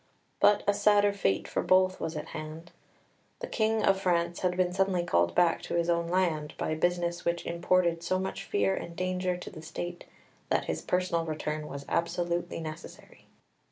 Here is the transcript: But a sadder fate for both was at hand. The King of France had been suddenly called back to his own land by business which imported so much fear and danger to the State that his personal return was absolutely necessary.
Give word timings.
But 0.39 0.63
a 0.67 0.73
sadder 0.73 1.13
fate 1.13 1.47
for 1.47 1.61
both 1.61 1.99
was 1.99 2.17
at 2.17 2.29
hand. 2.29 2.71
The 3.39 3.45
King 3.45 3.83
of 3.83 4.01
France 4.01 4.39
had 4.39 4.57
been 4.57 4.73
suddenly 4.73 5.03
called 5.03 5.35
back 5.35 5.61
to 5.61 5.75
his 5.75 5.91
own 5.91 6.07
land 6.07 6.55
by 6.57 6.73
business 6.73 7.23
which 7.23 7.45
imported 7.45 8.01
so 8.01 8.17
much 8.17 8.43
fear 8.45 8.73
and 8.73 8.95
danger 8.95 9.37
to 9.37 9.49
the 9.51 9.61
State 9.61 10.05
that 10.49 10.65
his 10.65 10.81
personal 10.81 11.23
return 11.23 11.67
was 11.67 11.85
absolutely 11.87 12.59
necessary. 12.59 13.27